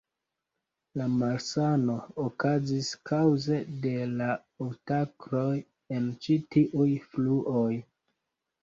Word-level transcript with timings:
La 1.01 1.09
malsano 1.17 1.97
okazis 2.23 2.89
kaŭze 3.11 3.61
de 3.85 3.93
la 4.15 4.31
obstakloj 4.67 5.47
en 5.99 6.13
ĉi 6.27 6.41
tiuj 6.57 6.93
fluoj. 7.15 7.71